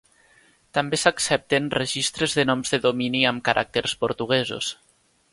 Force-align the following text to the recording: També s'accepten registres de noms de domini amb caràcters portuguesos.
També 0.75 0.99
s'accepten 1.01 1.67
registres 1.75 2.33
de 2.39 2.45
noms 2.51 2.73
de 2.75 2.79
domini 2.85 3.21
amb 3.33 3.43
caràcters 3.49 3.93
portuguesos. 4.05 4.71